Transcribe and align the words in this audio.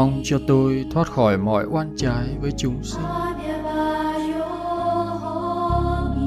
mong 0.00 0.20
cho 0.24 0.38
tôi 0.46 0.86
thoát 0.90 1.08
khỏi 1.08 1.38
mọi 1.38 1.64
oan 1.64 1.94
trái 1.96 2.28
với 2.40 2.50
chúng 2.58 2.82
sinh. 2.82 3.02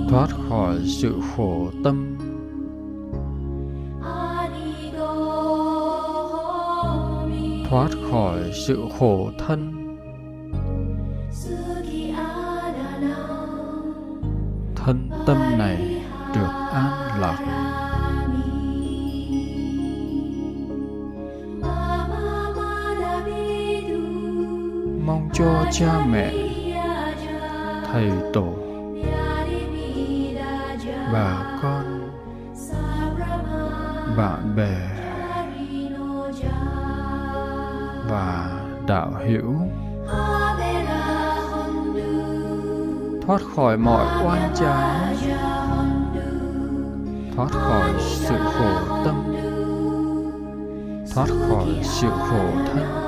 Thoát 0.09 0.27
khỏi 0.49 0.79
sự 0.85 1.15
khổ 1.35 1.71
tâm. 1.83 2.17
Thoát 7.69 7.89
khỏi 8.11 8.39
sự 8.67 8.85
khổ 8.99 9.29
thân. 9.47 9.71
Thân 14.75 15.09
tâm 15.25 15.37
này. 15.57 15.92
Cho 25.33 25.65
cha 25.71 26.05
mẹ, 26.09 26.33
thầy 27.91 28.11
tổ 28.33 28.53
bà 31.13 31.59
con, 31.61 32.09
bạn 34.17 34.55
bè 34.55 34.75
và 38.09 38.59
đạo 38.87 39.11
hữu. 39.27 39.53
Thoát 43.27 43.41
khỏi 43.55 43.77
mọi 43.77 44.25
oan 44.25 44.51
trái, 44.55 45.15
thoát 47.35 47.51
khỏi 47.51 47.89
sự 47.99 48.35
khổ 48.37 49.03
tâm, 49.05 49.35
thoát 51.15 51.27
khỏi 51.27 51.67
sự 51.83 52.07
khổ 52.09 52.45
thân 52.73 53.02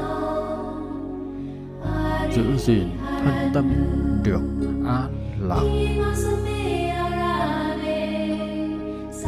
giữ 2.35 2.43
gìn, 2.57 2.89
thân 3.23 3.51
tâm 3.53 3.71
được 4.23 4.41
an 4.87 5.39
lạc 5.41 5.63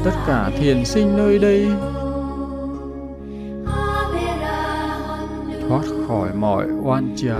tất 0.03 0.11
cả 0.27 0.51
thiền 0.57 0.85
sinh 0.85 1.17
nơi 1.17 1.39
đây 1.39 1.67
thoát 5.69 5.83
khỏi 6.07 6.29
mọi 6.33 6.65
oan 6.83 7.15
trái 7.15 7.39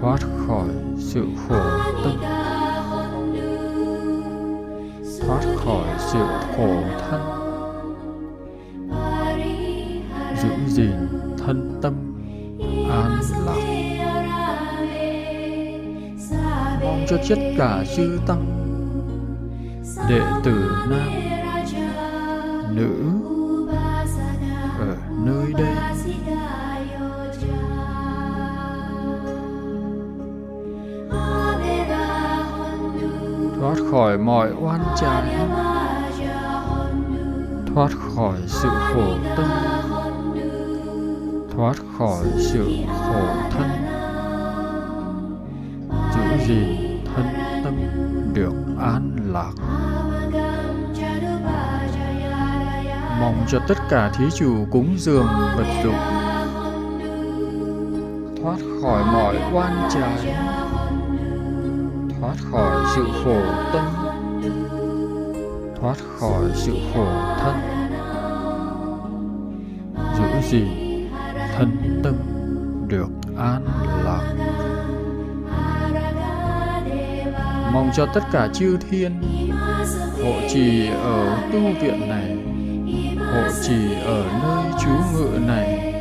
thoát 0.00 0.18
khỏi 0.46 0.68
sự 0.98 1.26
khổ 1.48 1.60
tâm, 2.04 2.16
thoát 5.26 5.42
khỏi 5.56 5.86
sự 5.98 6.18
khổ 6.56 6.82
thân. 7.00 7.20
Giữ 10.42 10.48
gìn 10.68 11.08
thân 11.38 11.78
tâm 11.82 12.11
an 13.02 13.20
lạc 13.46 13.82
mong 16.82 17.06
cho 17.08 17.16
tất 17.28 17.36
cả 17.58 17.84
chư 17.96 18.18
tăng, 18.26 18.44
đệ 20.08 20.20
tử 20.44 20.70
nam, 20.90 21.10
nữ 22.76 22.94
ở 24.78 24.96
nơi 25.26 25.52
đây. 25.52 25.74
Thoát 33.60 33.76
khỏi 33.90 34.18
mọi 34.18 34.50
oan 34.60 34.80
trái 35.00 35.34
thoát 37.74 37.90
khỏi 38.16 38.38
sự 38.46 38.68
khổ 38.68 39.14
tâm 39.36 39.81
thoát 41.62 41.76
khỏi 41.98 42.24
sự 42.38 42.68
khổ 42.86 43.22
thân. 43.50 43.68
Giữ 46.14 46.46
gìn 46.46 47.00
thân 47.14 47.26
tâm 47.64 47.74
được 48.34 48.52
an 48.80 49.16
lạc. 49.32 49.52
Mong 53.20 53.44
cho 53.48 53.58
tất 53.68 53.78
cả 53.90 54.12
thí 54.18 54.24
chủ 54.34 54.66
cúng 54.70 54.94
dường 54.98 55.26
vật 55.56 55.66
dụng. 55.84 55.94
Thoát 58.42 58.58
khỏi 58.82 59.04
mọi 59.12 59.36
oan 59.52 59.88
trái. 59.94 60.34
Thoát 62.20 62.36
khỏi 62.50 62.84
sự 62.96 63.06
khổ 63.24 63.40
tâm. 63.72 63.84
Thoát 65.80 65.96
khỏi 66.18 66.44
sự 66.54 66.72
khổ 66.94 67.06
thân. 67.38 67.56
Giữ 70.18 70.50
gìn 70.50 70.81
thân 71.52 72.00
tâm 72.04 72.14
được 72.88 73.08
an 73.38 73.64
lạc. 74.04 74.34
Mong 77.72 77.90
cho 77.96 78.06
tất 78.06 78.20
cả 78.32 78.48
chư 78.54 78.76
thiên, 78.90 79.22
hộ 80.24 80.32
trì 80.48 80.88
ở 80.88 81.38
tu 81.52 81.60
viện 81.80 82.08
này, 82.08 82.36
hộ 83.18 83.50
trì 83.62 83.94
ở 84.04 84.24
nơi 84.42 84.64
trú 84.80 84.90
ngự 85.14 85.38
này, 85.46 85.94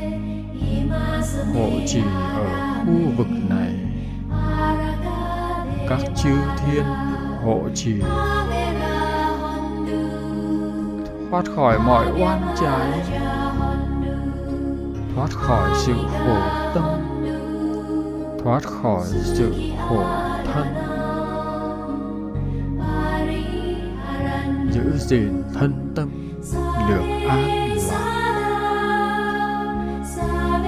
hộ 1.53 1.69
trì 1.87 2.01
ở 2.35 2.45
khu 2.85 3.11
vực 3.17 3.27
này. 3.49 3.73
Các 5.89 5.99
chư 6.15 6.35
thiên 6.57 6.83
hộ 7.43 7.61
trì. 7.75 7.93
Thoát 11.31 11.45
khỏi 11.55 11.79
mọi 11.79 12.05
oan 12.21 12.55
trái 12.61 12.91
thoát 15.15 15.29
khỏi 15.31 15.69
sự 15.75 15.93
khổ 16.11 16.37
tâm. 16.73 16.83
Thoát 18.43 18.63
khỏi 18.63 19.07
sự 19.11 19.53
khổ 19.89 20.03
thân. 20.53 20.67
Giữ 24.71 24.97
gìn 24.97 25.43
thân 25.53 25.93
tâm, 25.95 26.09
được 26.89 27.03
an 27.29 27.69
lạc. 27.87 28.17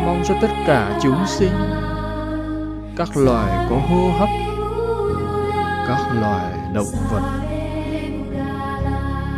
Mong 0.06 0.24
cho 0.28 0.36
tất 0.42 0.52
cả 0.68 1.00
chúng 1.02 1.26
sinh, 1.28 1.54
các 2.98 3.18
loài 3.18 3.68
có 3.70 3.76
hô 3.76 4.12
hấp, 4.20 4.30
các 5.88 6.14
loài 6.22 6.54
động 6.74 6.94
vật, 7.12 7.24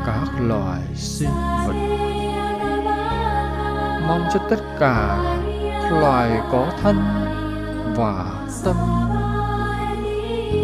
các 0.05 0.29
loài 0.39 0.81
sinh 0.95 1.29
vật 1.67 1.94
mong 4.07 4.27
cho 4.33 4.39
tất 4.49 4.59
cả 4.79 5.17
loài 5.91 6.39
có 6.51 6.71
thân 6.81 6.97
và 7.95 8.25
tâm. 8.63 8.75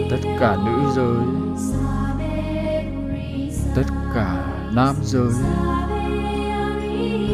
Tất 0.09 0.17
cả 0.39 0.57
nữ 0.65 0.91
giới, 0.95 1.25
tất 3.75 3.93
cả 4.15 4.45
nam 4.75 4.95
giới, 5.01 5.33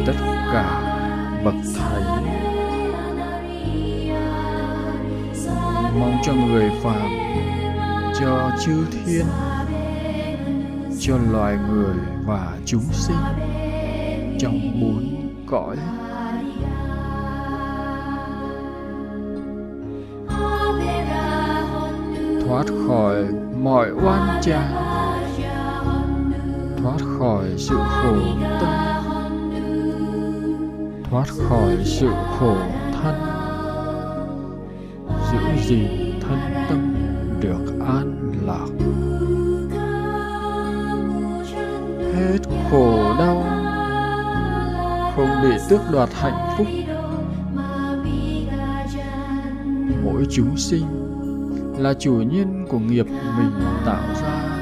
tất 0.06 0.16
cả 0.52 0.80
bậc 1.44 1.54
thầy. 1.78 2.02
Mong 5.98 6.16
cho 6.24 6.32
người 6.32 6.70
phàm, 6.82 7.10
cho 8.20 8.50
chư 8.60 8.86
thiên, 8.90 9.26
cho 11.00 11.18
loài 11.30 11.56
người 11.70 11.96
và 12.26 12.56
chúng 12.64 12.84
sinh 12.92 13.16
trong 14.40 14.80
bốn 14.80 15.30
cõi. 15.46 15.76
Thoát 22.48 22.66
khỏi 22.86 23.24
mọi 23.62 23.90
oan 23.90 24.40
cha, 24.42 24.68
thoát 26.82 26.98
khỏi 27.18 27.44
sự 27.56 27.76
khổ 27.76 28.16
tâm 28.60 28.70
thoát 31.10 31.28
khỏi 31.48 31.76
sự 31.84 32.08
khổ 32.38 32.56
thân 33.02 33.14
giữ 35.32 35.38
gìn 35.66 36.20
thân 36.20 36.38
tâm 36.68 36.94
được 37.40 37.84
an 37.86 38.32
lạc. 38.46 38.68
Hết 42.14 42.38
khổ 42.70 43.14
đau 43.18 43.44
không 45.16 45.42
bị 45.42 45.56
tước 45.68 45.80
đoạt 45.92 46.08
hạnh 46.12 46.54
phúc. 46.56 46.66
Mỗi 50.04 50.26
chúng 50.30 50.56
sinh 50.56 51.07
là 51.78 51.94
chủ 51.94 52.12
nhân 52.12 52.66
của 52.68 52.78
nghiệp 52.78 53.06
mình 53.38 53.50
tạo 53.86 54.02
ra. 54.22 54.54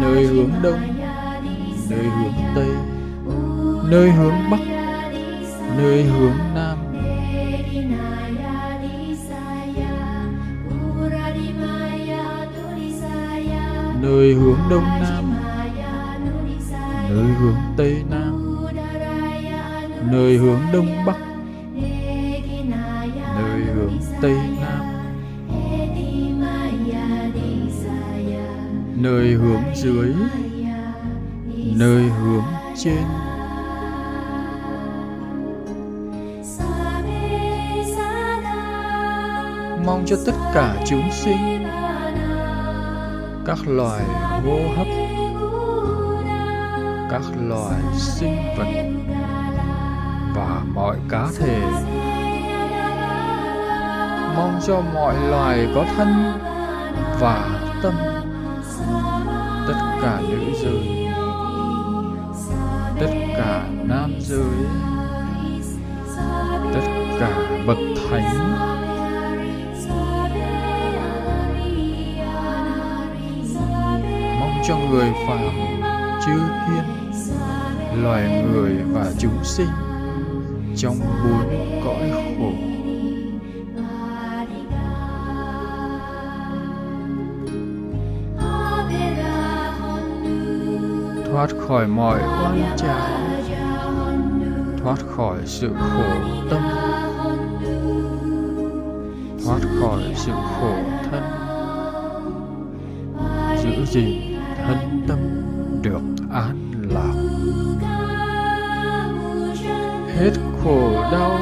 Nơi 0.00 0.26
hướng 0.26 0.50
đông, 0.62 0.80
nơi 1.90 2.04
hướng 2.04 2.32
tây, 2.54 2.68
nơi 3.90 4.10
hướng 4.10 4.50
bắc, 4.50 4.60
nơi 5.76 6.02
hướng 6.02 6.36
nam. 6.54 6.78
Nơi 14.02 14.34
hướng 14.34 14.58
đông 14.70 14.84
nam, 15.00 15.24
nơi 17.10 17.26
hướng 17.40 17.56
tây 17.76 18.02
nam 18.10 18.17
nơi 20.10 20.36
hướng 20.36 20.60
đông 20.72 21.04
bắc, 21.06 21.16
nơi 23.36 23.60
hướng 23.74 23.98
tây 24.22 24.36
nam. 24.60 24.84
Nơi 28.96 29.28
hướng 29.28 29.62
dưới, 29.74 30.14
nơi 31.76 32.02
hướng 32.02 32.44
trên. 32.76 33.04
Mong 39.86 40.04
cho 40.06 40.16
tất 40.26 40.32
cả 40.54 40.76
chúng 40.86 41.10
sinh, 41.12 41.66
các 43.46 43.58
loài 43.66 44.04
hô 44.44 44.58
hấp, 44.76 44.86
các 47.10 47.22
loài 47.48 47.80
sinh 47.96 48.36
vật 48.58 48.66
và 50.38 50.62
mọi 50.74 50.96
cá 51.08 51.26
thể. 51.38 51.60
Mong 54.36 54.60
cho 54.66 54.80
mọi 54.94 55.14
loài 55.28 55.68
có 55.74 55.84
thân 55.96 56.08
và 57.20 57.60
tâm, 57.82 57.94
tất 59.68 59.74
cả 60.02 60.20
nữ 60.28 60.38
giới, 60.62 61.08
tất 63.00 63.10
cả 63.36 63.64
nam 63.84 64.14
giới, 64.20 64.66
tất 66.74 66.86
cả 67.20 67.30
bậc 67.66 67.78
thánh. 68.10 68.58
Mong 74.40 74.62
cho 74.68 74.76
người 74.90 75.12
phàm 75.26 75.38
chư 76.26 76.32
thiên, 76.66 76.84
loài 78.02 78.44
người 78.52 78.72
và 78.92 79.12
chúng 79.18 79.44
sinh 79.44 79.87
trong 80.78 80.98
bốn 81.24 81.80
cõi 81.84 82.10
khổ. 82.38 82.52
Thoát 91.30 91.50
khỏi 91.68 91.86
mọi 91.86 92.20
oan 92.22 92.76
trái 92.76 93.28
thoát 94.82 94.98
khỏi 95.16 95.38
sự 95.44 95.70
khổ 95.78 96.02
tâm. 96.50 96.62
Thoát 99.44 99.60
khỏi 99.80 100.02
sự 100.14 100.32
khổ 100.32 100.74
thân. 101.10 101.22
Giữ 103.62 103.84
gìn 103.86 104.38
thân 104.56 105.04
tâm 105.08 105.18
được 105.82 106.00
an 106.32 106.72
lạc. 106.90 107.14
Hết 110.18 110.32
khổ 110.68 111.02
đau, 111.12 111.38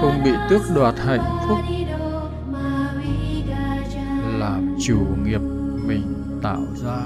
không 0.00 0.22
bị 0.24 0.32
tước 0.48 0.62
đoạt 0.74 0.94
hạnh 0.98 1.38
phúc, 1.48 1.58
làm 4.38 4.76
chủ 4.86 4.98
nghiệp 5.24 5.40
mình 5.86 6.40
tạo 6.42 6.62
ra. 6.74 7.00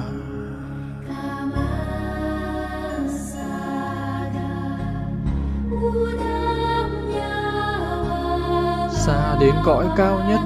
Xa 8.91 9.37
đến 9.41 9.55
cõi 9.65 9.87
cao 9.97 10.21
nhất, 10.29 10.41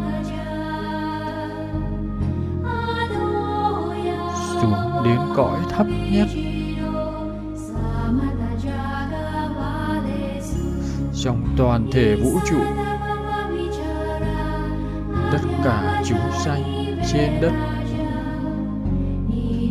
xuống 4.52 5.04
đến 5.04 5.18
cõi 5.36 5.58
thấp 5.70 5.86
nhất. 6.12 6.28
Trong 11.28 11.44
toàn 11.56 11.86
thể 11.92 12.16
vũ 12.16 12.40
trụ. 12.50 12.58
Tất 15.32 15.38
cả 15.64 16.02
chúng 16.04 16.30
sanh 16.44 16.62
trên 17.12 17.40
đất 17.40 17.52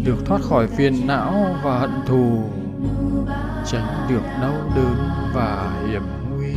được 0.06 0.26
thoát 0.26 0.42
khỏi 0.42 0.68
phiền 0.68 1.08
não 1.08 1.56
và 1.64 1.80
hận 1.80 1.92
thù, 2.06 2.44
tránh 3.66 4.08
được 4.10 4.22
đau 4.42 4.54
đớn 4.76 5.10
và 5.34 5.72
hiểm 5.90 6.02
nguy. 6.30 6.54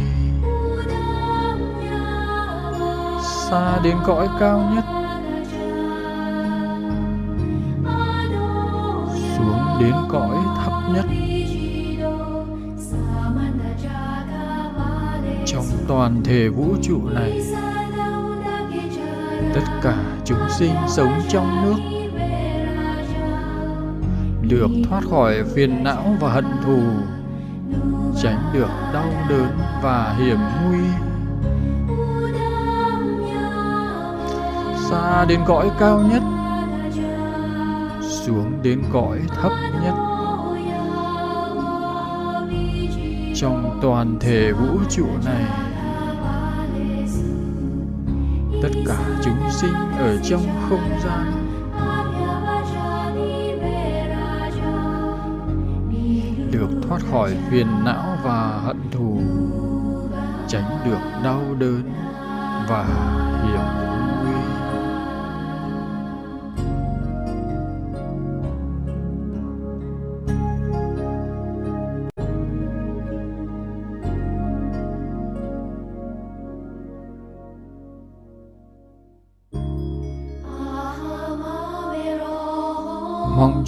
Xa 3.22 3.78
đến 3.84 3.96
cõi 4.06 4.28
cao 4.40 4.72
nhất, 4.74 4.84
xuống 9.36 9.64
đến 9.80 9.94
cõi 10.08 10.36
thấp 10.64 10.72
nhất. 10.94 11.29
Toàn 15.90 16.22
thể 16.24 16.48
vũ 16.48 16.76
trụ 16.82 17.08
này. 17.14 17.42
Tất 19.54 19.60
cả 19.82 19.96
chúng 20.24 20.48
sinh 20.48 20.74
sống 20.88 21.20
trong 21.28 21.62
nước 21.62 21.76
được 24.42 24.70
thoát 24.88 25.00
khỏi 25.10 25.44
phiền 25.54 25.84
não 25.84 26.16
và 26.20 26.32
hận 26.32 26.44
thù, 26.64 26.80
tránh 28.22 28.50
được 28.54 28.68
đau 28.92 29.12
đớn 29.28 29.58
và 29.82 30.16
hiểm 30.18 30.38
nguy. 30.64 30.84
Xa 34.90 35.24
đến 35.24 35.40
cõi 35.46 35.70
cao 35.78 36.02
nhất, 36.12 36.22
xuống 38.00 38.52
đến 38.62 38.82
cõi 38.92 39.18
thấp 39.42 39.52
nhất. 39.82 39.94
Trong 43.34 43.78
toàn 43.82 44.16
thể 44.20 44.52
vũ 44.52 44.78
trụ 44.90 45.06
này 45.24 45.69
tất 48.62 48.68
cả 48.86 48.98
chúng 49.24 49.50
sinh 49.50 49.74
ở 49.98 50.18
trong 50.22 50.42
không 50.68 50.98
gian. 51.04 51.32
Được 56.52 56.68
thoát 56.88 57.00
khỏi 57.10 57.36
phiền 57.50 57.66
não 57.84 58.18
và 58.24 58.60
hận 58.64 58.76
thù. 58.90 59.20
Tránh 60.48 60.78
được 60.84 61.20
đau 61.24 61.42
đớn 61.58 61.92
và 62.68 62.84
hiểm 63.46 63.79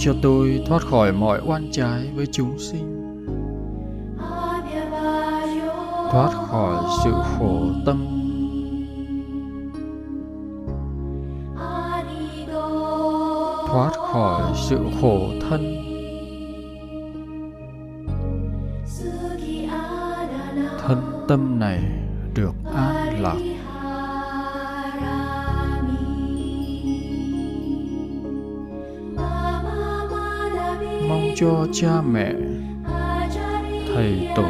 cho 0.05 0.13
tôi 0.21 0.63
thoát 0.65 0.81
khỏi 0.81 1.11
mọi 1.11 1.41
oan 1.45 1.71
trái 1.71 2.11
với 2.15 2.25
chúng 2.31 2.59
sinh. 2.59 2.99
Thoát 6.11 6.31
khỏi 6.47 6.83
sự 7.03 7.11
khổ 7.11 7.65
tâm. 7.85 8.05
Thoát 13.67 13.91
khỏi 13.97 14.41
sự 14.69 14.77
khổ 15.01 15.19
thân. 15.49 15.75
Thân 20.79 21.25
tâm 21.27 21.59
này 21.59 21.83
được 22.35 22.53
an 22.75 22.92
cho 31.43 31.65
cha 31.73 32.01
mẹ, 32.01 32.33
thầy 33.93 34.29
tổ 34.35 34.43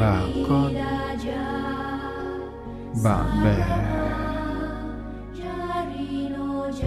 bà 0.00 0.20
con, 0.48 0.74
bạn 3.04 3.26
bè 3.44 3.66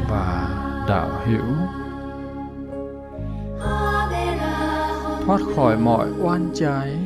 và 0.09 0.47
đạo 0.87 1.09
hữu. 1.25 1.55
Thoát 5.25 5.41
khỏi 5.55 5.77
mọi 5.77 6.07
oan 6.21 6.51
trái, 6.53 6.97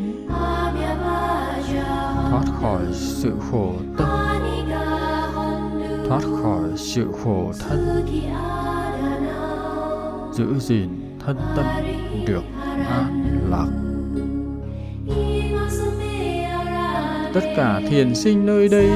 thoát 2.29 2.45
khỏi 2.61 2.81
sự 2.91 3.33
khổ 3.51 3.73
tâm, 3.97 4.09
thoát 6.07 6.21
khỏi 6.41 6.69
sự 6.75 7.11
khổ 7.23 7.51
thân 7.59 8.05
giữ 10.35 10.59
gìn 10.59 10.89
thân 11.25 11.37
tâm 11.55 11.65
được 12.27 12.43
an 12.89 13.39
lạc. 13.49 13.67
Tất 17.33 17.41
cả 17.55 17.81
thiền 17.89 18.15
sinh 18.15 18.45
nơi 18.45 18.67
đây, 18.69 18.89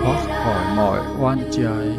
thoát 0.00 0.26
khỏi 0.44 0.76
mọi 0.76 1.00
oan 1.20 1.38
trái, 1.50 1.96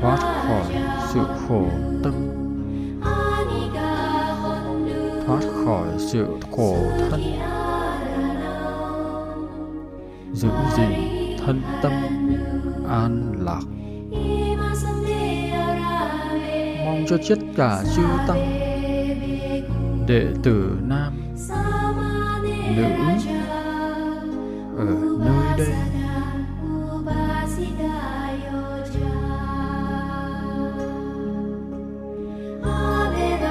thoát 0.00 0.18
khỏi 0.18 0.74
sự 1.08 1.20
khổ 1.48 1.64
tâm, 2.02 2.12
thoát 5.26 5.40
khỏi 5.64 5.88
sự 5.98 6.26
khổ 6.56 6.76
thân. 7.10 7.20
Giữ 10.32 10.48
gìn 10.76 10.90
thân 11.46 11.62
tâm 11.82 11.92
an 13.02 13.32
lạc. 13.44 13.62
Mong 16.84 17.04
cho 17.08 17.16
tất 17.28 17.38
cả 17.56 17.82
chư 17.96 18.02
tăng, 18.28 18.60
đệ 20.06 20.26
tử 20.42 20.70
nam, 20.88 21.12
nữ 22.76 22.84
ở 24.78 24.84
nơi 25.18 25.58
đây. 25.58 25.74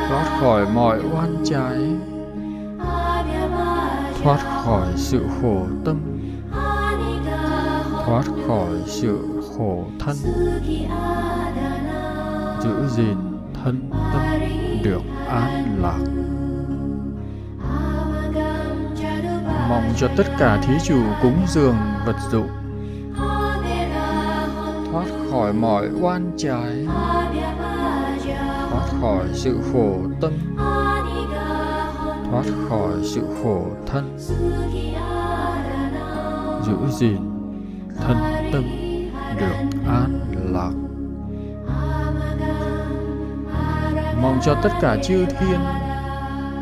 Thoát 0.09 0.39
khỏi 0.39 0.65
mọi 0.73 0.99
oan 1.13 1.35
trái, 1.45 1.77
thoát 4.23 4.39
khỏi 4.65 4.87
sự 4.95 5.25
khổ 5.41 5.67
tâm, 5.85 5.97
thoát 8.05 8.23
khỏi 8.47 8.69
sự 8.85 9.38
khổ 9.59 9.83
thân. 9.99 10.15
Giữ 12.63 12.87
gìn 12.87 13.17
thân 13.63 13.89
tâm 13.91 14.39
được 14.83 15.01
an 15.27 15.81
lạc. 15.81 15.99
Mong 19.69 19.93
cho 19.97 20.07
tất 20.17 20.27
cả 20.39 20.61
thí 20.63 20.73
chủ 20.83 21.01
cúng 21.21 21.45
dường 21.47 21.75
vật 22.05 22.15
dụng. 22.31 22.47
Thoát 24.91 25.05
khỏi 25.31 25.53
mọi 25.53 25.87
oan 26.01 26.31
trái. 26.37 26.87
Thoát 28.69 28.87
khỏi 29.01 29.25
sự 29.33 29.59
khổ 29.73 29.97
tâm. 30.21 30.31
Thoát 32.31 32.45
khỏi 32.69 32.93
sự 33.03 33.21
khổ 33.43 33.65
thân. 33.85 34.17
Giữ 36.65 36.77
gìn 36.99 37.17
thân 37.97 38.17
tâm 38.17 38.38
được 39.39 39.79
an 39.87 40.19
lạc. 40.53 40.71
Mong 44.21 44.39
cho 44.45 44.55
tất 44.63 44.69
cả 44.81 44.97
chư 45.03 45.25
thiên, 45.25 45.59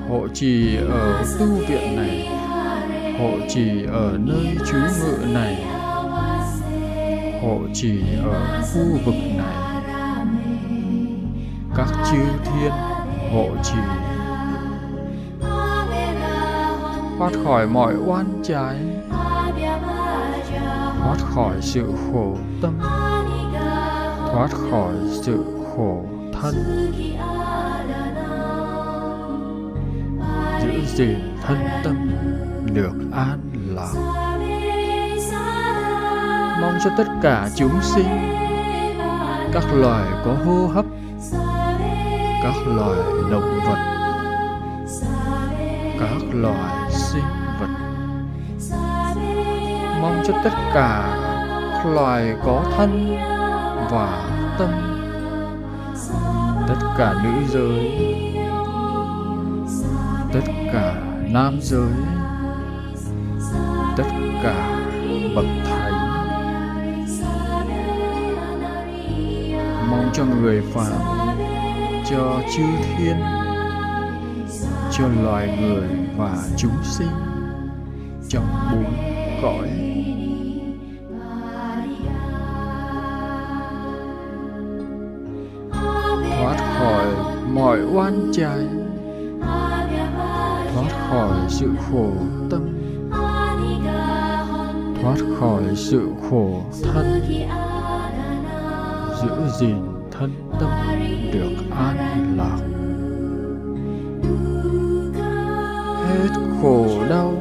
hộ 0.10 0.28
trì 0.34 0.76
ở 0.76 1.24
tu 1.40 1.46
viện 1.46 1.96
này, 1.96 2.30
hộ 3.20 3.32
trì 3.50 3.86
ở 3.86 4.18
nơi 4.20 4.58
trú 4.68 4.78
ngự 4.78 5.18
này, 5.34 5.66
hộ 7.42 7.60
trì 7.74 8.02
ở 8.24 8.62
khu 8.74 9.00
vực 9.06 9.16
này. 9.38 9.82
Các 11.76 11.88
chư 12.12 12.24
thiên 12.46 12.72
hộ 13.34 13.50
trì. 13.64 13.78
Thoát 17.18 17.32
khỏi 17.46 17.68
mọi 17.68 17.94
oan 18.06 18.26
trái 18.44 18.97
thoát 20.98 21.18
khỏi 21.36 21.56
sự 21.62 21.94
khổ 22.12 22.38
tâm, 22.62 22.80
thoát 24.32 24.50
khỏi 24.72 24.94
sự 25.12 25.44
khổ 25.76 26.06
thân. 26.34 26.56
Giữ 30.62 30.86
gìn 30.96 31.38
thân 31.44 31.58
tâm 31.84 32.12
được 32.74 32.94
an 33.12 33.40
lạc 33.76 33.94
mong 36.62 36.78
cho 36.84 36.90
tất 36.98 37.08
cả 37.22 37.50
chúng 37.56 37.82
sinh, 37.82 38.08
các 39.54 39.64
loài 39.74 40.06
có 40.26 40.36
hô 40.46 40.68
hấp, 40.68 40.86
các 42.44 42.56
loài 42.66 43.00
động 43.32 43.60
vật, 43.66 43.78
các 46.00 46.22
loài 46.34 46.87
mong 50.02 50.24
cho 50.28 50.34
tất 50.44 50.54
cả 50.74 51.18
loài 51.86 52.36
có 52.46 52.64
thân 52.78 53.18
và 53.92 54.30
tâm. 54.60 54.70
Tất 56.68 56.88
cả 56.98 57.14
nữ 57.24 57.32
giới, 57.48 57.92
tất 60.34 60.52
cả 60.74 60.96
nam 61.30 61.60
giới, 61.62 61.92
tất 63.98 64.08
cả 64.44 64.80
bậc 65.36 65.46
thánh 65.66 66.08
mong 69.92 70.10
cho 70.14 70.26
người 70.26 70.62
phàm, 70.74 71.28
cho 72.10 72.42
chư 72.56 72.64
thiên, 72.98 73.16
cho 74.92 75.08
loài 75.24 75.58
người 75.62 75.90
và 76.18 76.38
chúng 76.58 76.84
sinh 76.84 77.12
trong 78.30 78.46
bốn 78.72 78.94
cõi. 79.42 79.77
Quan 87.98 88.32
trải. 88.34 88.68
Thoát 90.74 90.92
khỏi 91.10 91.32
sự 91.50 91.70
khổ 91.92 92.10
tâm. 92.50 92.62
Thoát 95.02 95.16
khỏi 95.40 95.64
sự 95.76 96.10
khổ 96.30 96.62
thân. 96.84 97.22
Giữ 99.22 99.30
gìn 99.60 99.78
thân 100.12 100.32
tâm 100.60 100.70
được 101.34 101.52
an 101.72 102.36
lạc. 102.38 102.58
Hết 106.08 106.30
khổ 106.62 106.88
đau. 107.10 107.34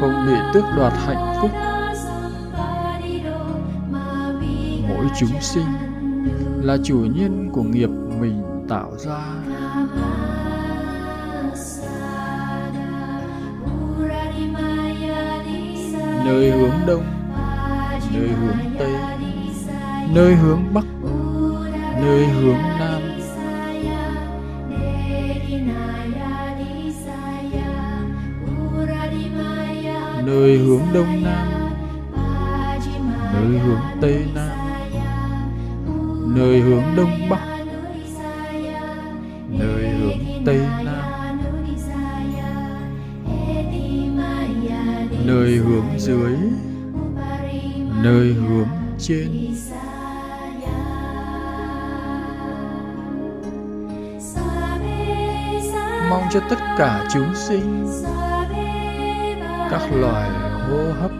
Không 0.00 0.26
bị 0.26 0.34
tước 0.54 0.64
đoạt 0.76 0.92
hạnh 0.92 1.34
phúc. 1.40 1.50
Mỗi 4.88 5.06
chúng 5.18 5.40
sinh 5.40 5.66
là 6.62 6.76
chủ 6.84 6.96
nhân 7.14 7.50
của 7.52 7.62
nghiệp 7.62 7.90
mình 8.20 8.42
tạo 8.70 8.92
ra. 8.98 9.18
Nơi 16.24 16.50
hướng 16.50 16.70
đông, 16.86 17.04
nơi 18.14 18.28
hướng 18.28 18.58
tây, 18.78 18.92
nơi 20.14 20.34
hướng 20.34 20.74
bắc, 20.74 20.84
nơi 22.00 22.26
hướng 22.26 22.62
nam. 22.78 23.02
Nơi 30.26 30.58
hướng 30.58 30.82
đông 30.94 31.22
nam, 31.22 31.48
nơi 33.34 33.58
hướng 33.58 33.80
tây 34.00 34.26
nam. 34.34 34.58
Nơi 36.34 36.60
hướng 36.60 36.82
đông 36.96 37.28
bắc 37.30 37.49
tây 40.46 40.60
nam. 40.84 41.40
Nơi 45.24 45.56
hướng 45.56 45.98
dưới 45.98 46.36
nơi 48.02 48.32
hướng 48.32 48.68
trên. 48.98 49.28
Mong 56.10 56.22
cho 56.32 56.40
tất 56.50 56.58
cả 56.78 57.08
chúng 57.12 57.34
sinh 57.34 57.86
các 59.70 59.82
loài 59.92 60.30
hô 60.68 60.92
hấp 61.00 61.10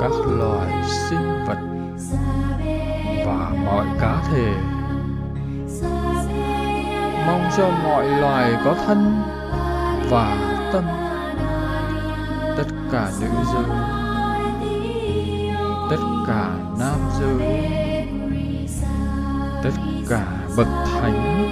các 0.00 0.12
loài 0.26 0.84
sinh 0.84 1.44
vật 1.46 1.58
và 3.26 3.52
mọi 3.64 3.86
cá 4.00 4.22
thể 4.30 4.75
mong 7.26 7.50
cho 7.56 7.70
mọi 7.84 8.08
loài 8.08 8.52
có 8.64 8.74
thân 8.86 9.22
và 10.10 10.36
tâm. 10.72 10.84
Tất 12.56 12.66
cả 12.92 13.10
nữ 13.20 13.28
giới, 13.54 13.64
tất 15.90 16.02
cả 16.26 16.50
nam 16.78 17.00
giới, 17.20 17.68
tất 19.62 19.70
cả 20.08 20.26
bậc 20.56 20.66
thánh. 20.84 21.48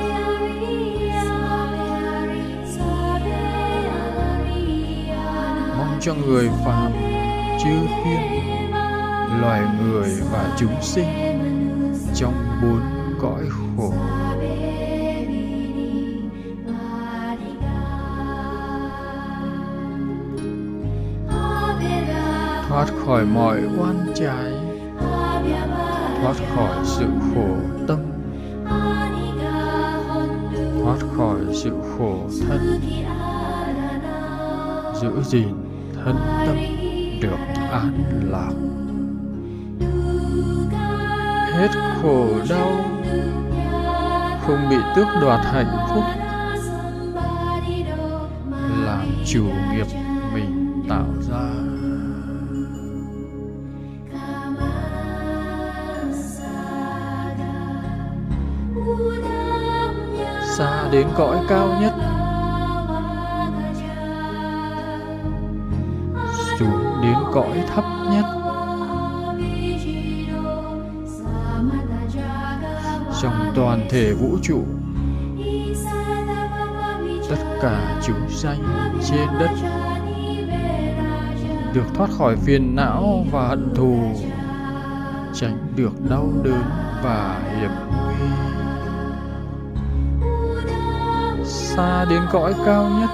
Mong 5.78 5.98
cho 6.00 6.14
người 6.14 6.50
phàm 6.64 6.92
chư 7.64 7.86
thiên, 8.04 8.20
loài 9.40 9.62
người 9.82 10.10
và 10.32 10.56
chúng 10.58 10.82
sinh 10.82 11.08
trong 12.14 12.34
bốn 12.62 12.80
cõi 13.20 13.42
khổ. 13.76 13.92
Thoát 22.84 23.06
khỏi 23.06 23.24
mọi 23.24 23.60
oan 23.78 24.06
trái, 24.14 24.52
thoát 26.20 26.34
khỏi 26.56 26.76
sự 26.84 27.06
khổ 27.34 27.56
tâm, 27.88 27.98
thoát 30.82 30.96
khỏi 31.16 31.40
sự 31.52 31.70
khổ 31.98 32.28
thân, 32.48 32.80
giữ 35.00 35.22
gìn 35.22 35.48
thân 35.94 36.16
tâm 36.46 36.56
được 37.20 37.38
an 37.72 37.92
lạc. 38.30 38.52
Hết 41.52 41.70
khổ 42.02 42.26
đau, 42.50 42.84
không 44.46 44.68
bị 44.70 44.76
tước 44.96 45.06
đoạt 45.20 45.40
hạnh 45.44 45.76
phúc, 45.90 46.04
làm 48.86 49.06
chủ 49.26 49.44
nghiệp 49.72 49.86
mình 50.34 50.82
tạo 50.88 51.06
ra. 51.30 51.53
Xa 60.56 60.88
đến 60.92 61.08
cõi 61.16 61.38
cao 61.48 61.68
nhất. 61.80 61.92
Xuống 66.58 67.02
đến 67.02 67.16
cõi 67.32 67.64
thấp 67.74 67.84
nhất. 68.10 68.24
Trong 73.22 73.52
toàn 73.54 73.86
thể 73.90 74.12
vũ 74.12 74.38
trụ, 74.42 74.64
tất 77.30 77.36
cả 77.62 78.00
chúng 78.06 78.30
sanh 78.30 78.58
trên 79.04 79.28
đất 79.40 79.50
được 81.74 81.84
thoát 81.94 82.10
khỏi 82.18 82.36
phiền 82.36 82.76
não 82.76 83.24
và 83.32 83.48
hận 83.48 83.74
thù, 83.74 83.96
tránh 85.34 85.56
được 85.76 86.10
đau 86.10 86.28
đớn 86.42 86.62
và 87.02 87.42
hiểm 87.60 87.70
xa 91.76 92.04
đến 92.04 92.22
cõi 92.32 92.54
cao 92.66 92.90
nhất. 93.00 93.10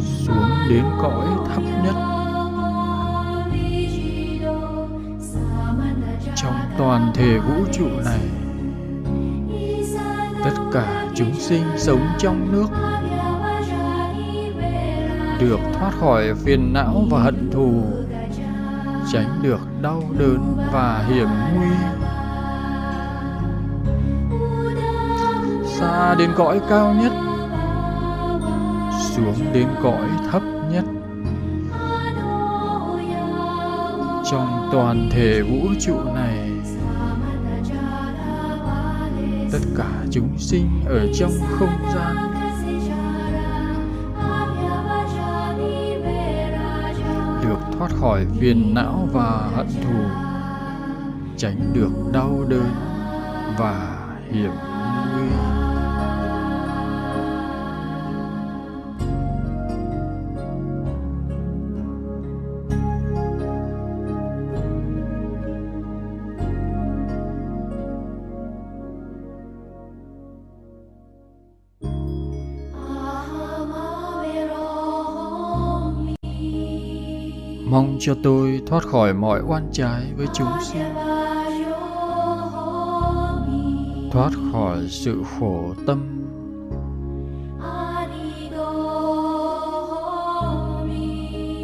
Xuống 0.00 0.50
đến 0.70 0.84
cõi 1.02 1.26
thấp 1.48 1.62
nhất. 1.84 1.94
Trong 6.36 6.54
toàn 6.78 7.12
thể 7.14 7.38
vũ 7.38 7.64
trụ 7.72 7.88
này, 8.04 8.20
tất 10.44 10.62
cả 10.72 11.06
chúng 11.14 11.34
sinh 11.34 11.62
sống 11.76 12.00
trong 12.18 12.52
nước 12.52 12.68
được 15.40 15.60
thoát 15.72 15.90
khỏi 16.00 16.34
phiền 16.34 16.72
não 16.72 17.04
và 17.10 17.22
hận 17.22 17.50
thù, 17.52 17.82
tránh 19.12 19.40
được 19.42 19.60
đau 19.82 20.02
đớn 20.18 20.56
và 20.72 21.04
hiểm 21.08 21.28
nguy. 21.54 21.97
Xa 25.78 26.14
đến 26.14 26.30
cõi 26.36 26.60
cao 26.68 26.94
nhất, 26.94 27.12
xuống 29.00 29.52
đến 29.52 29.68
cõi 29.82 30.08
thấp 30.30 30.42
nhất. 30.70 30.84
Trong 34.30 34.68
toàn 34.72 35.08
thể 35.12 35.42
vũ 35.42 35.68
trụ 35.80 35.94
này, 36.14 36.50
tất 39.52 39.58
cả 39.76 39.90
chúng 40.10 40.38
sinh 40.38 40.68
ở 40.86 41.06
trong 41.18 41.32
không 41.50 41.78
gian, 41.94 42.16
được 47.42 47.58
thoát 47.78 47.90
khỏi 48.00 48.26
phiền 48.40 48.74
não 48.74 49.08
và 49.12 49.50
hận 49.56 49.66
thù, 49.66 49.98
tránh 51.36 51.72
được 51.74 51.90
đau 52.12 52.44
đớn 52.48 52.70
và 53.58 53.96
hiểm 54.32 54.50
mong 77.78 77.96
cho 78.00 78.14
tôi 78.22 78.62
thoát 78.66 78.82
khỏi 78.84 79.14
mọi 79.14 79.40
oan 79.46 79.68
trái 79.72 80.12
với 80.16 80.26
chúng 80.34 80.48
sinh 80.62 80.82
thoát 84.10 84.30
khỏi 84.52 84.78
sự 84.88 85.22
khổ 85.38 85.74
tâm. 85.86 86.24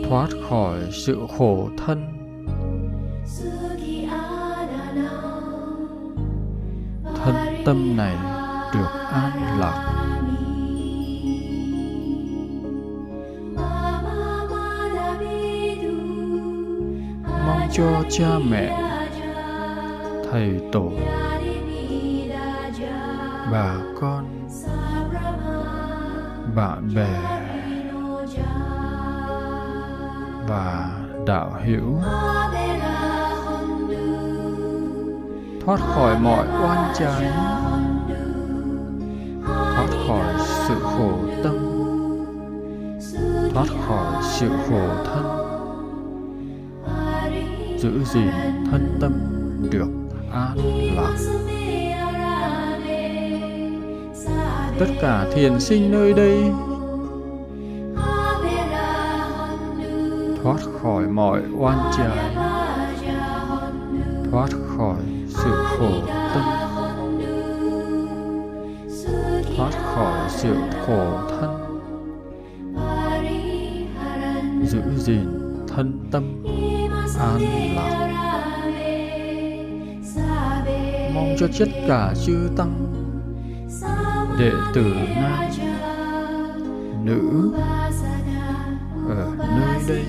Thoát 0.09 0.29
khỏi 0.49 0.79
sự 1.07 1.19
khổ 1.39 1.69
thân. 1.87 2.05
Thân 7.25 7.35
tâm 7.67 7.97
này 7.97 8.17
được 8.75 8.91
an 9.13 9.59
lạc. 9.61 9.94
Cho 17.77 18.03
cha 18.11 18.39
mẹ, 18.51 18.81
thầy 20.31 20.61
tổ 20.73 20.93
bà 23.53 23.75
con, 24.01 24.25
bạn 26.55 26.95
bè 26.95 27.21
và 30.49 30.91
đạo 31.27 31.53
hữu. 31.65 31.99
Thoát 35.65 35.81
khỏi 35.81 36.19
mọi 36.19 36.47
oan 36.63 36.93
trái, 36.95 37.25
thoát 39.47 39.89
khỏi 40.09 40.35
sự 40.39 40.75
khổ 40.83 41.13
tâm, 41.45 41.57
thoát 43.55 43.67
khỏi 43.89 44.23
sự 44.23 44.49
khổ 44.69 44.89
thân 45.05 45.34
giữ 47.85 48.05
gìn 48.05 48.31
thân 48.71 48.99
tâm 49.01 49.13
được 49.71 49.89
an 50.33 50.59
lạc. 50.97 51.17
Tất 54.79 54.87
cả 55.01 55.27
thiền 55.35 55.61
sinh 55.61 55.93
nơi 55.93 56.13
đây 56.13 56.45
thoát 60.43 60.59
khỏi 60.83 61.07
mọi 61.07 61.43
oan 61.59 61.79
trái, 61.97 62.35
thoát 64.31 64.49
khỏi 64.77 65.03
sự 65.29 65.51
khổ 65.65 65.93
tâm, 66.35 66.45
thoát 69.57 69.73
khỏi 69.73 70.29
sự 70.29 70.57
khổ 70.87 71.19
thân. 71.29 71.51
Giữ 74.67 74.83
gìn 74.97 75.27
thân 75.69 76.09
tâm 76.11 76.45
an 77.19 77.41
lạc 77.77 78.11
mong 81.15 81.37
cho 81.39 81.47
tất 81.59 81.69
cả 81.89 82.15
chư 82.27 82.49
tăng 82.57 82.95
đệ 84.39 84.51
tử 84.75 84.95
nam 85.17 85.51
nữ 87.05 87.53
ở 89.09 89.33
nơi 89.39 89.83
đây. 89.89 90.05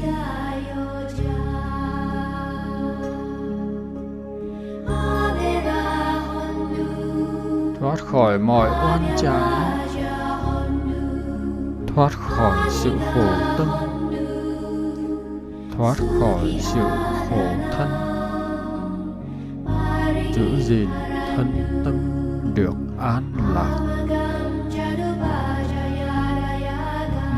Thoát 7.80 8.00
khỏi 8.00 8.40
mọi 8.40 8.70
oan 8.70 9.16
trái 9.18 9.76
thoát 11.96 12.12
khỏi 12.12 12.70
sự 12.70 12.92
khổ 13.14 13.28
tâm 13.58 13.85
thoát 15.78 15.98
khỏi 16.20 16.58
sự 16.60 16.82
khổ 17.30 17.46
thân. 17.72 17.90
Giữ 20.34 20.62
gìn 20.62 20.90
thân 21.36 21.82
tâm 21.86 21.96
được 22.56 22.76
an 23.00 23.34
lạc. 23.56 23.80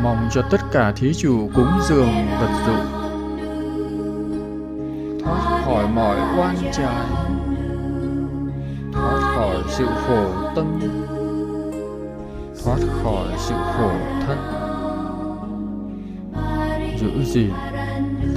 Mong 0.04 0.30
cho 0.32 0.42
tất 0.52 0.62
cả 0.72 0.94
thí 0.96 1.14
chủ 1.14 1.50
cúng 1.56 1.72
dường 1.90 2.14
vật 2.40 2.52
dụng 2.68 3.08
thoát 5.24 5.62
khỏi 5.66 5.88
mọi 5.88 6.18
quan 6.38 6.56
trái, 6.72 7.06
thoát 8.94 9.34
khỏi 9.36 9.58
sự 9.68 9.86
khổ 9.86 10.52
tâm, 10.56 10.80
thoát 12.64 12.80
khỏi 13.04 13.28
sự 13.38 13.56
khổ 13.78 13.92
thân. 14.28 14.38
Giữ 17.00 17.24
gìn 17.24 17.52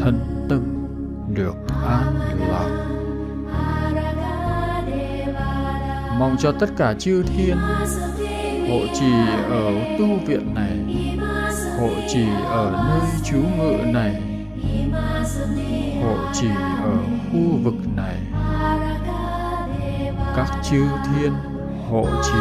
thân 0.01 0.47
tâm 0.49 0.87
được 1.35 1.55
an 1.87 2.15
lạc. 2.49 2.87
Mong 6.19 6.37
cho 6.39 6.53
tất 6.53 6.71
cả 6.77 6.95
chư 6.99 7.23
thiên 7.23 7.57
hộ 8.69 8.81
trì 8.95 9.13
ở 9.51 9.73
tu 9.99 10.07
viện 10.27 10.55
này, 10.55 11.07
hộ 11.79 11.91
trì 12.09 12.27
ở 12.47 12.71
nơi 12.89 13.11
trú 13.25 13.37
ngự 13.37 13.77
này, 13.93 14.23
hộ 16.03 16.17
trì 16.33 16.49
ở 16.83 16.97
khu 17.33 17.59
vực 17.63 17.75
này. 17.97 18.17
Các 20.37 20.49
chư 20.71 20.83
thiên 21.05 21.33
hộ 21.91 22.07
trì. 22.23 22.39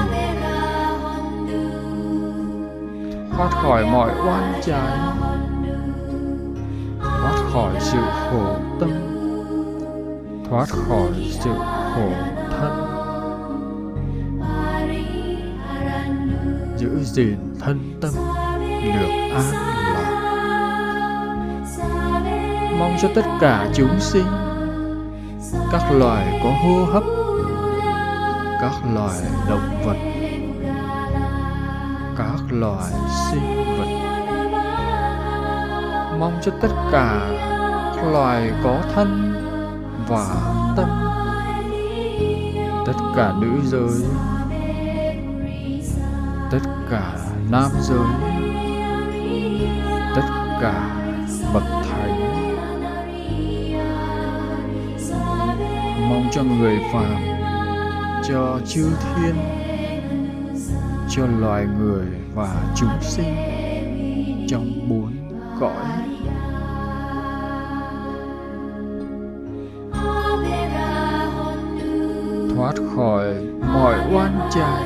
Thoát 3.31 3.49
khỏi 3.51 3.85
mọi 3.85 4.11
oan 4.27 4.53
trái 4.65 4.97
khỏi 7.59 7.75
sự 7.79 7.97
khổ 7.97 8.55
tâm, 8.79 8.89
thoát 10.49 10.65
khỏi 10.69 11.11
sự 11.31 11.49
khổ 11.95 12.09
thân. 12.49 12.85
Giữ 16.77 17.03
gìn 17.03 17.37
thân 17.59 17.79
tâm, 18.01 18.11
được 18.83 19.09
an 19.35 19.43
lạc. 19.53 20.05
Mong 22.79 22.97
cho 23.01 23.09
tất 23.15 23.25
cả 23.41 23.67
chúng 23.73 23.99
sinh, 23.99 24.27
các 25.71 25.91
loài 25.91 26.39
có 26.43 26.49
hô 26.49 26.85
hấp, 26.85 27.03
các 28.61 28.73
loài 28.93 29.19
động 29.49 29.83
vật, 29.85 29.97
các 32.17 32.39
loài 32.49 32.91
sinh 33.31 33.68
mong 36.19 36.39
cho 36.41 36.51
tất 36.61 36.71
cả 36.91 37.29
loài 38.11 38.51
có 38.63 38.81
thân 38.95 39.33
và 40.07 40.25
tâm. 40.77 40.89
Tất 42.85 42.93
cả 43.15 43.33
nữ 43.41 43.61
giới, 43.63 44.09
tất 46.51 46.69
cả 46.89 47.13
nam 47.51 47.71
giới, 47.81 48.07
tất 50.15 50.27
cả 50.61 50.95
bậc 51.53 51.63
thánh 51.63 52.29
mong 56.09 56.29
cho 56.31 56.43
người 56.43 56.79
phàm, 56.93 57.23
cho 58.29 58.59
chư 58.67 58.89
thiên, 59.15 59.35
cho 61.09 61.25
loài 61.39 61.65
người 61.79 62.05
và 62.35 62.73
chúng 62.75 63.01
sinh 63.01 63.35
trong 64.49 64.89
bốn 64.89 65.13
cõi. 65.59 66.08
Thoát 72.59 72.75
khỏi 72.95 73.35
mọi 73.73 73.95
oan 74.13 74.49
trái 74.51 74.83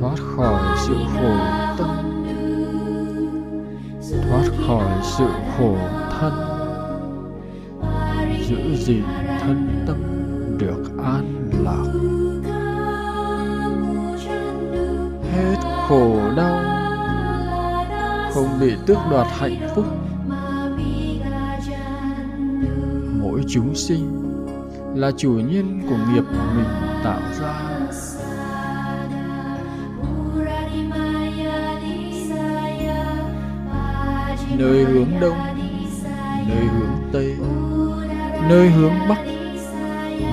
thoát 0.00 0.18
khỏi 0.36 0.76
sự 0.86 0.94
khổ 1.14 1.36
tâm, 1.78 1.90
thoát 4.28 4.44
khỏi 4.66 4.98
sự 5.02 5.26
khổ 5.58 5.76
thân, 6.20 6.32
giữ 8.48 8.76
gìn 8.76 9.04
thân 9.40 9.84
tâm 9.86 9.96
được 10.58 10.84
an 11.04 11.50
lạc. 11.64 11.92
Hết 15.32 15.58
khổ 15.88 16.16
đau, 16.36 16.64
không 18.34 18.60
bị 18.60 18.72
tước 18.86 18.98
đoạt 19.10 19.26
hạnh 19.30 19.68
phúc. 19.74 19.84
Mỗi 23.20 23.42
chúng 23.48 23.74
sinh 23.74 24.27
là 24.98 25.10
chủ 25.16 25.30
nhân 25.30 25.80
của 25.88 25.96
nghiệp 25.96 26.24
mình 26.56 26.64
tạo 27.04 27.20
ra. 27.40 27.54
Nơi 34.58 34.84
hướng 34.84 35.20
đông, 35.20 35.38
nơi 36.48 36.66
hướng 36.66 37.10
tây, 37.12 37.36
nơi 38.48 38.70
hướng 38.70 38.94
bắc, 39.08 39.18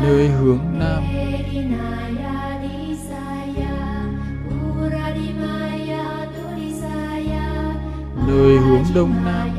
nơi 0.03 0.27
hướng 0.27 0.59
nam. 0.79 1.03
Nơi 8.27 8.57
hướng 8.57 8.83
đông 8.95 9.13
nam, 9.25 9.49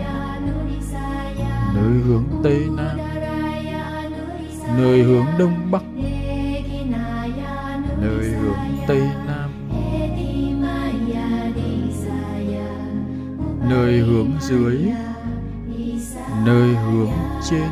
nơi 1.75 2.01
hướng 2.07 2.25
tây 2.43 2.69
nam 2.77 2.96
nơi 4.77 5.03
hướng 5.03 5.27
đông 5.39 5.71
bắc. 5.71 5.83
Nơi 8.01 8.25
hướng 8.25 8.59
tây 8.87 9.01
nam. 9.27 9.51
Nơi 13.71 13.99
hướng 13.99 14.31
dưới. 14.41 14.79
Nơi 16.45 16.77
hướng 16.77 17.11
trên. 17.51 17.69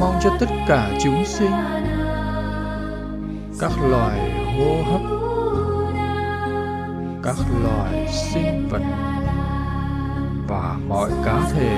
Mong 0.00 0.18
cho 0.22 0.36
tất 0.40 0.46
cả 0.68 0.90
chúng 1.02 1.24
sinh, 1.24 1.50
các 3.60 3.72
loài 3.90 4.32
hô 4.58 4.92
hấp, 4.92 5.00
các 7.22 7.36
loài 7.62 8.08
sinh 8.08 8.68
vật 8.70 8.82
và 10.54 10.76
mọi 10.88 11.10
cá 11.24 11.40
thể. 11.52 11.76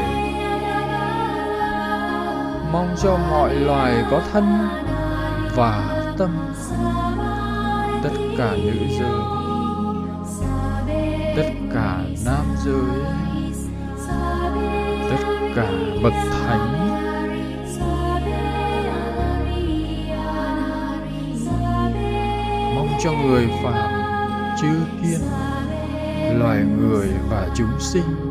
Mong 2.72 2.94
cho 3.02 3.18
mọi 3.30 3.54
loài 3.54 4.04
có 4.10 4.22
thân 4.32 4.68
và 5.54 6.02
tâm 6.18 6.30
tất 8.02 8.10
cả 8.38 8.50
nữ 8.56 8.72
giới, 8.98 9.20
tất 11.36 11.50
cả 11.74 11.98
nam 12.26 12.44
giới, 12.64 13.14
tất 15.10 15.24
cả 15.56 15.70
bậc 16.02 16.12
thánh. 16.12 16.86
Mong 22.74 22.88
cho 23.04 23.12
người 23.12 23.48
phàm 23.62 24.02
chư 24.60 24.68
thiên, 25.02 25.20
loài 26.38 26.58
người 26.58 27.08
và 27.30 27.48
chúng 27.54 27.80
sinh 27.80 28.25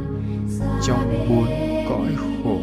trong 0.87 1.25
bốn 1.29 1.47
cõi 1.89 2.15
khổ. 2.43 2.57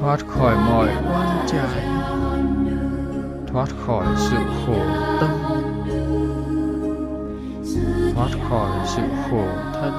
Thoát 0.00 0.20
khỏi 0.28 0.56
mọi 0.56 0.88
oan 1.12 1.46
trái. 1.46 1.84
Thoát 3.46 3.68
khỏi 3.86 4.06
sự 4.16 4.36
khổ 4.66 4.78
tâm. 5.20 5.30
Thoát 8.14 8.30
khỏi 8.48 8.70
sự 8.86 9.02
khổ 9.30 9.46
thân. 9.72 9.92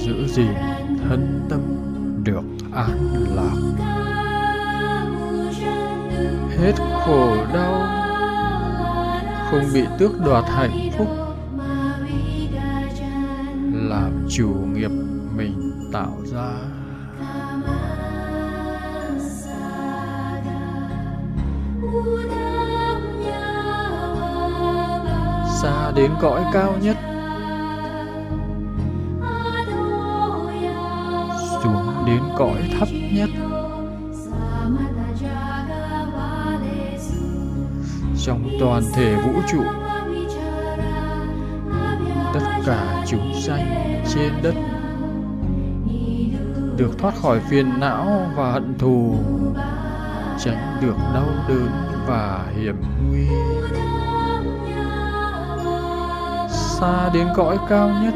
Giữ 0.00 0.26
gìn 0.26 0.54
thân 1.08 1.46
tâm 1.50 1.60
được 2.24 2.44
an 2.72 2.98
lạc 3.36 4.01
hết 6.62 6.74
khổ 7.04 7.36
đau, 7.54 7.74
không 9.50 9.64
bị 9.74 9.84
tước 9.98 10.20
đoạt 10.24 10.44
hạnh 10.48 10.90
phúc, 10.98 11.08
làm 13.72 14.26
chủ 14.30 14.48
nghiệp 14.48 14.90
mình 15.36 15.90
tạo 15.92 16.16
ra. 16.24 16.52
Xa 25.62 25.92
đến 25.96 26.10
cõi 26.20 26.44
cao 26.52 26.74
nhất, 26.82 26.96
xuống 31.62 32.04
đến 32.06 32.22
cõi 32.36 32.70
thấp 32.78 32.88
nhất. 33.12 33.30
Trong 38.24 38.50
toàn 38.60 38.82
thể 38.94 39.14
vũ 39.14 39.40
trụ. 39.52 39.62
Tất 42.34 42.40
cả 42.66 43.04
chúng 43.06 43.32
sanh 43.42 43.94
trên 44.14 44.32
đất 44.42 44.54
được 46.76 46.98
thoát 46.98 47.14
khỏi 47.22 47.40
phiền 47.40 47.80
não 47.80 48.30
và 48.36 48.52
hận 48.52 48.78
thù, 48.78 49.14
tránh 50.38 50.76
được 50.80 50.96
đau 51.14 51.28
đớn 51.48 51.70
và 52.06 52.46
hiểm 52.56 52.76
nguy. 53.08 53.26
Xa 56.48 57.10
đến 57.14 57.26
cõi 57.36 57.58
cao 57.68 57.88
nhất, 57.88 58.14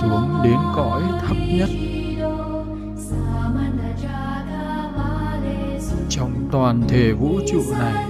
xuống 0.00 0.40
đến 0.44 0.58
cõi 0.74 1.02
thấp 1.26 1.36
nhất. 1.48 1.68
Toàn 6.50 6.82
thể 6.88 7.12
vũ 7.12 7.40
trụ 7.52 7.62
này. 7.78 8.06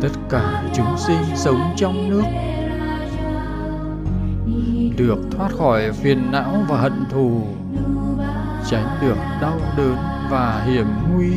Tất 0.00 0.12
cả 0.28 0.62
chúng 0.74 0.98
sinh 0.98 1.22
sống 1.34 1.60
trong 1.76 2.10
nước 2.10 2.22
được 4.96 5.18
thoát 5.30 5.52
khỏi 5.58 5.92
phiền 5.92 6.32
não 6.32 6.64
và 6.68 6.80
hận 6.80 7.04
thù, 7.10 7.42
tránh 8.66 8.98
được 9.00 9.16
đau 9.40 9.60
đớn 9.76 9.96
và 10.30 10.62
hiểm 10.66 10.86
nguy. 11.12 11.32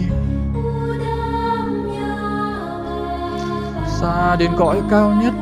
Xa 3.88 4.36
đến 4.36 4.52
cõi 4.58 4.82
cao 4.90 5.14
nhất, 5.22 5.34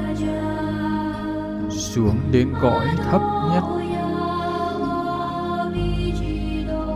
xuống 1.70 2.18
đến 2.32 2.54
cõi 2.62 2.86
thấp 3.12 3.22
nhất. 3.52 3.64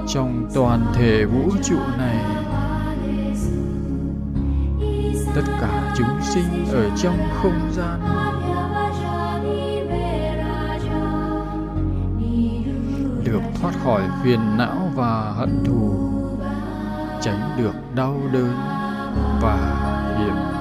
Trong 0.07 0.47
toàn 0.53 0.85
thể 0.93 1.25
vũ 1.25 1.51
trụ 1.63 1.77
này 1.97 2.44
tất 5.35 5.41
cả 5.61 5.93
chúng 5.97 6.21
sinh 6.21 6.65
ở 6.71 6.89
trong 6.97 7.17
không 7.41 7.71
gian. 7.73 7.99
Được 13.23 13.41
thoát 13.61 13.71
khỏi 13.83 14.01
phiền 14.23 14.57
não 14.57 14.91
và 14.95 15.33
hận 15.37 15.63
thù, 15.65 16.09
tránh 17.21 17.57
được 17.57 17.95
đau 17.95 18.21
đớn 18.33 18.55
và 19.41 19.57
hiểm 20.19 20.54